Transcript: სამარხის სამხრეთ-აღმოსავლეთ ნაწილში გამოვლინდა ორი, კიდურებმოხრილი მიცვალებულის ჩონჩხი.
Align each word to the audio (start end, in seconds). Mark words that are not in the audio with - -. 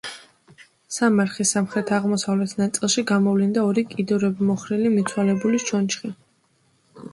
სამარხის 0.95 1.51
სამხრეთ-აღმოსავლეთ 1.55 2.55
ნაწილში 2.63 3.05
გამოვლინდა 3.13 3.67
ორი, 3.73 3.85
კიდურებმოხრილი 3.93 4.95
მიცვალებულის 4.97 5.71
ჩონჩხი. 5.71 6.15